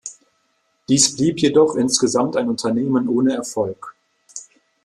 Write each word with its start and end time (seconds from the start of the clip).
Dies 0.89 1.15
blieb 1.15 1.37
jedoch 1.41 1.75
insgesamt 1.75 2.35
ein 2.35 2.49
Unternehmen 2.49 3.07
ohne 3.07 3.35
Erfolg. 3.35 3.93